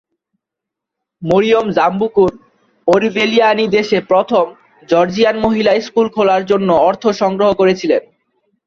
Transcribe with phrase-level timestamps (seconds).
[1.21, 4.45] Mariam Jambakur Orbeliani দেশে প্রথম
[4.89, 8.01] Georgian মহিলা স্কুল খোলার জন্য অর্থ সংগ্রহ করেছিলেন।